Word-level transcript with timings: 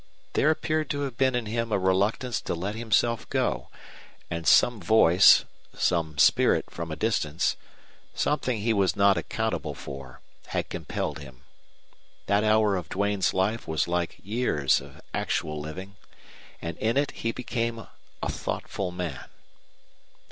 There 0.33 0.49
appeared 0.49 0.89
to 0.89 1.01
have 1.01 1.15
been 1.15 1.35
in 1.35 1.45
him 1.45 1.71
a 1.71 1.77
reluctance 1.77 2.41
to 2.41 2.55
let 2.55 2.73
himself 2.73 3.29
go, 3.29 3.69
and 4.31 4.47
some 4.47 4.81
voice, 4.81 5.45
some 5.75 6.17
spirit 6.17 6.71
from 6.71 6.89
a 6.91 6.95
distance, 6.95 7.55
something 8.15 8.61
he 8.61 8.73
was 8.73 8.95
not 8.95 9.15
accountable 9.15 9.75
for, 9.75 10.19
had 10.47 10.69
compelled 10.69 11.19
him. 11.19 11.43
That 12.25 12.43
hour 12.43 12.75
of 12.77 12.89
Duane's 12.89 13.31
life 13.31 13.67
was 13.67 13.87
like 13.87 14.17
years 14.23 14.81
of 14.81 15.01
actual 15.13 15.59
living, 15.59 15.97
and 16.63 16.79
in 16.79 16.97
it 16.97 17.11
he 17.11 17.31
became 17.31 17.77
a 17.77 17.87
thoughtful 18.27 18.89
man. 18.89 19.29